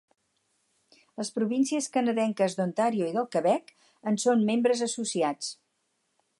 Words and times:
Les 1.21 1.29
províncies 1.35 1.89
canadenques 1.97 2.57
d'Ontario 2.61 3.11
i 3.11 3.15
del 3.19 3.29
Quebec 3.37 3.71
en 4.13 4.21
són 4.27 4.45
membres 4.51 4.85
associats. 4.91 5.55